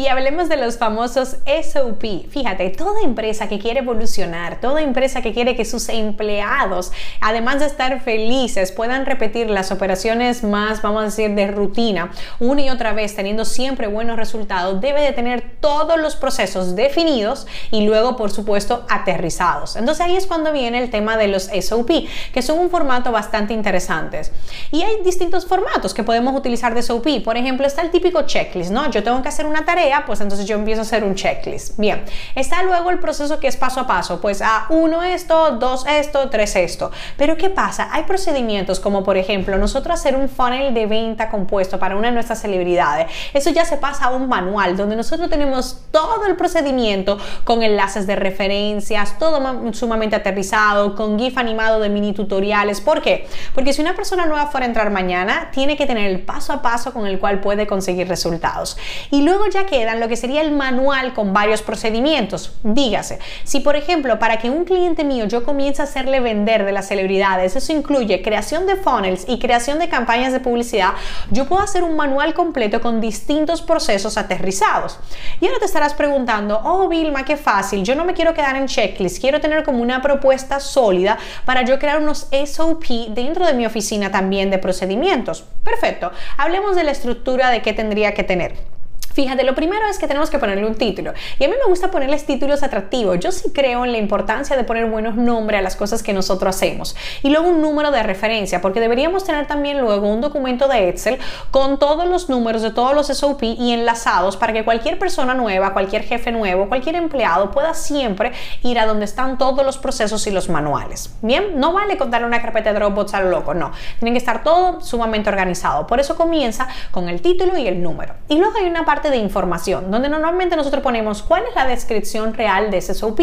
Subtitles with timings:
[0.00, 2.30] Y hablemos de los famosos SOP.
[2.30, 6.90] Fíjate, toda empresa que quiere evolucionar, toda empresa que quiere que sus empleados,
[7.20, 12.62] además de estar felices, puedan repetir las operaciones más, vamos a decir, de rutina una
[12.62, 17.82] y otra vez, teniendo siempre buenos resultados, debe de tener todos los procesos definidos y
[17.82, 19.76] luego, por supuesto, aterrizados.
[19.76, 21.90] Entonces ahí es cuando viene el tema de los SOP,
[22.32, 24.22] que son un formato bastante interesante.
[24.70, 27.22] Y hay distintos formatos que podemos utilizar de SOP.
[27.22, 28.90] Por ejemplo, está el típico checklist, ¿no?
[28.90, 31.78] Yo tengo que hacer una tarea pues entonces yo empiezo a hacer un checklist.
[31.78, 32.04] Bien,
[32.34, 36.30] está luego el proceso que es paso a paso, pues a uno esto, dos esto,
[36.30, 36.90] tres esto.
[37.16, 37.88] Pero ¿qué pasa?
[37.92, 42.14] Hay procedimientos como por ejemplo nosotros hacer un funnel de venta compuesto para una de
[42.14, 43.06] nuestras celebridades.
[43.34, 48.06] Eso ya se pasa a un manual donde nosotros tenemos todo el procedimiento con enlaces
[48.06, 52.80] de referencias, todo sumamente aterrizado, con GIF animado de mini tutoriales.
[52.80, 53.26] ¿Por qué?
[53.54, 56.62] Porque si una persona nueva fuera a entrar mañana, tiene que tener el paso a
[56.62, 58.76] paso con el cual puede conseguir resultados.
[59.10, 62.52] Y luego ya que lo que sería el manual con varios procedimientos.
[62.62, 66.72] Dígase, si por ejemplo para que un cliente mío yo comience a hacerle vender de
[66.72, 70.92] las celebridades, eso incluye creación de funnels y creación de campañas de publicidad,
[71.30, 74.98] yo puedo hacer un manual completo con distintos procesos aterrizados.
[75.40, 78.66] Y ahora te estarás preguntando, oh Vilma, qué fácil, yo no me quiero quedar en
[78.66, 83.66] checklist, quiero tener como una propuesta sólida para yo crear unos SOP dentro de mi
[83.66, 85.44] oficina también de procedimientos.
[85.64, 88.79] Perfecto, hablemos de la estructura de qué tendría que tener.
[89.20, 91.12] Fíjate, lo primero es que tenemos que ponerle un título.
[91.38, 93.20] Y a mí me gusta ponerles títulos atractivos.
[93.20, 96.56] Yo sí creo en la importancia de poner buenos nombres a las cosas que nosotros
[96.56, 96.96] hacemos.
[97.22, 101.18] Y luego un número de referencia, porque deberíamos tener también luego un documento de Excel
[101.50, 105.74] con todos los números de todos los SOP y enlazados para que cualquier persona nueva,
[105.74, 108.32] cualquier jefe nuevo, cualquier empleado pueda siempre
[108.62, 111.14] ir a donde están todos los procesos y los manuales.
[111.20, 113.72] Bien, no vale contarle una carpeta de Dropbox a lo loco, no.
[113.98, 115.86] Tienen que estar todo sumamente organizado.
[115.86, 118.14] Por eso comienza con el título y el número.
[118.26, 122.34] Y luego hay una parte de información, donde normalmente nosotros ponemos cuál es la descripción
[122.34, 123.20] real de ese SOP,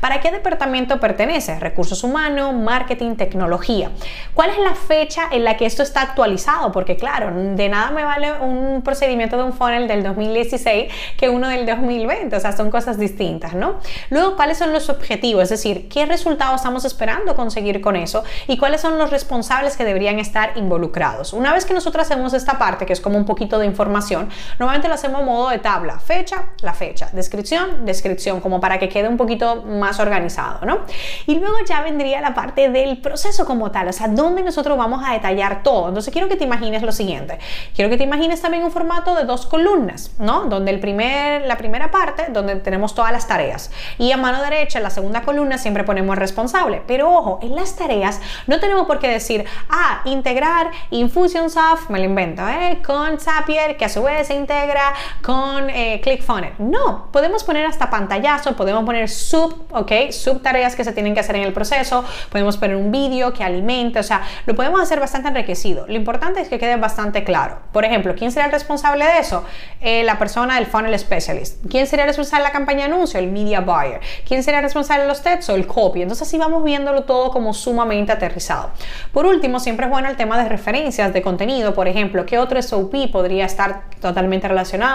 [0.00, 3.90] para qué departamento pertenece, recursos humanos, marketing, tecnología,
[4.34, 8.04] cuál es la fecha en la que esto está actualizado, porque claro, de nada me
[8.04, 12.70] vale un procedimiento de un funnel del 2016 que uno del 2020, o sea, son
[12.70, 13.76] cosas distintas, ¿no?
[14.10, 18.56] Luego, cuáles son los objetivos, es decir, qué resultados estamos esperando conseguir con eso y
[18.56, 21.32] cuáles son los responsables que deberían estar involucrados.
[21.32, 24.88] Una vez que nosotros hacemos esta parte, que es como un poquito de información, normalmente
[24.88, 29.16] lo hacemos modo de tabla, fecha, la fecha, descripción, descripción, como para que quede un
[29.16, 30.80] poquito más organizado, ¿no?
[31.26, 35.02] Y luego ya vendría la parte del proceso como tal, o sea, donde nosotros vamos
[35.06, 35.88] a detallar todo.
[35.88, 37.38] Entonces quiero que te imagines lo siguiente,
[37.74, 40.44] quiero que te imagines también un formato de dos columnas, ¿no?
[40.44, 44.78] Donde el primer, la primera parte, donde tenemos todas las tareas y a mano derecha,
[44.78, 48.98] en la segunda columna, siempre ponemos responsable, pero ojo, en las tareas no tenemos por
[48.98, 52.80] qué decir, ah, integrar Infusionsoft, me lo invento, ¿eh?
[52.84, 54.92] Con Zapier, que a su vez se integra
[55.22, 56.58] con eh, ClickFunnels.
[56.58, 61.20] No, podemos poner hasta pantallazo, podemos poner sub, ok, sub tareas que se tienen que
[61.20, 65.00] hacer en el proceso, podemos poner un vídeo que alimente, o sea, lo podemos hacer
[65.00, 65.86] bastante enriquecido.
[65.86, 67.58] Lo importante es que quede bastante claro.
[67.72, 69.44] Por ejemplo, ¿quién sería el responsable de eso?
[69.80, 71.64] Eh, la persona del funnel specialist.
[71.68, 73.18] ¿Quién sería el responsable de la campaña de anuncio?
[73.20, 74.00] El media buyer.
[74.26, 75.54] ¿Quién sería el responsable de los textos?
[75.54, 76.02] El copy.
[76.02, 78.70] Entonces así vamos viéndolo todo como sumamente aterrizado.
[79.12, 81.74] Por último, siempre es bueno el tema de referencias de contenido.
[81.74, 84.89] Por ejemplo, ¿qué otro SOP podría estar totalmente relacionado?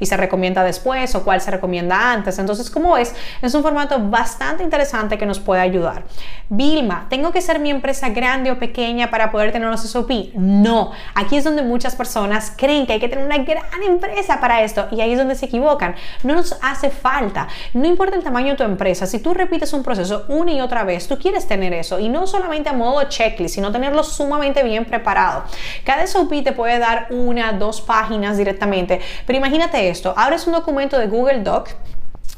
[0.00, 2.38] Y se recomienda después o cuál se recomienda antes.
[2.38, 6.04] Entonces, como ves, es un formato bastante interesante que nos puede ayudar.
[6.48, 10.10] Vilma, ¿tengo que ser mi empresa grande o pequeña para poder tener unos SOP?
[10.34, 14.62] No, aquí es donde muchas personas creen que hay que tener una gran empresa para
[14.62, 15.96] esto y ahí es donde se equivocan.
[16.22, 17.48] No nos hace falta.
[17.74, 20.84] No importa el tamaño de tu empresa, si tú repites un proceso una y otra
[20.84, 24.84] vez, tú quieres tener eso y no solamente a modo checklist, sino tenerlo sumamente bien
[24.84, 25.44] preparado.
[25.84, 30.98] Cada SOP te puede dar una, dos páginas directamente, pero imagínate esto, abres un documento
[30.98, 31.68] de Google Doc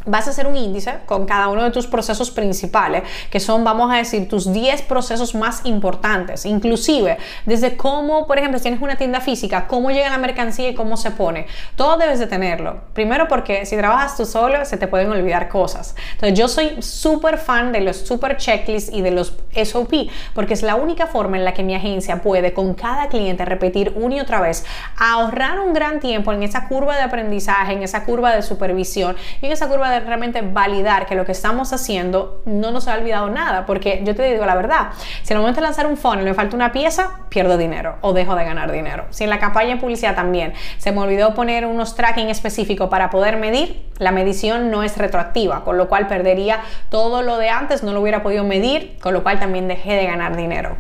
[0.09, 3.93] vas a hacer un índice con cada uno de tus procesos principales, que son, vamos
[3.93, 8.97] a decir, tus 10 procesos más importantes, inclusive desde cómo, por ejemplo, si tienes una
[8.97, 11.47] tienda física, cómo llega la mercancía y cómo se pone.
[11.77, 12.81] Todo debes de tenerlo.
[12.93, 15.95] Primero porque si trabajas tú solo, se te pueden olvidar cosas.
[16.15, 19.35] Entonces yo soy súper fan de los super checklists y de los
[19.65, 19.93] SOP,
[20.35, 23.93] porque es la única forma en la que mi agencia puede con cada cliente repetir
[23.97, 24.65] una y otra vez,
[24.97, 29.47] ahorrar un gran tiempo en esa curva de aprendizaje, en esa curva de supervisión y
[29.47, 33.29] en esa curva de realmente validar que lo que estamos haciendo no nos ha olvidado
[33.31, 34.89] nada, porque yo te digo la verdad,
[35.23, 38.13] si en el momento de lanzar un funnel me falta una pieza, pierdo dinero o
[38.13, 39.07] dejo de ganar dinero.
[39.11, 43.11] Si en la campaña de publicidad también se me olvidó poner unos tracking específicos para
[43.11, 47.83] poder medir, la medición no es retroactiva, con lo cual perdería todo lo de antes,
[47.83, 50.77] no lo hubiera podido medir, con lo cual también dejé de ganar dinero.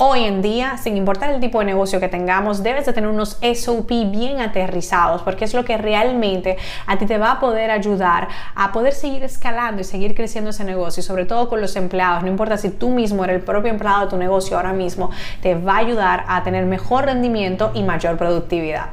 [0.00, 3.36] Hoy en día, sin importar el tipo de negocio que tengamos, debes de tener unos
[3.42, 6.56] SOP bien aterrizados, porque es lo que realmente
[6.86, 10.62] a ti te va a poder ayudar a poder seguir escalando y seguir creciendo ese
[10.62, 12.22] negocio, sobre todo con los empleados.
[12.22, 15.10] No importa si tú mismo eres el propio empleado de tu negocio ahora mismo,
[15.42, 18.90] te va a ayudar a tener mejor rendimiento y mayor productividad.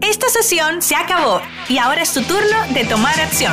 [0.00, 3.52] Esta sesión se acabó y ahora es tu turno de tomar acción.